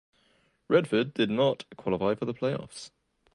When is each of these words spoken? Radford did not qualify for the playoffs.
Radford 0.67 1.13
did 1.13 1.29
not 1.29 1.63
qualify 1.77 2.15
for 2.15 2.25
the 2.25 2.33
playoffs. 2.33 2.89